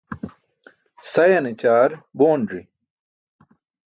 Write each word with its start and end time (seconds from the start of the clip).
Sayane 1.11 1.51
ćaar 1.61 1.91
boonzi. 2.17 2.61